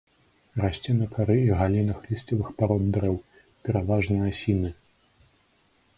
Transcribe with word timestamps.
Расце 0.61 0.91
на 1.01 1.07
кары 1.15 1.35
і 1.41 1.51
галінах 1.59 1.99
лісцевых 2.13 2.49
парод 2.61 2.83
дрэў, 2.97 3.15
пераважна 3.69 4.17
асіны. 4.33 4.69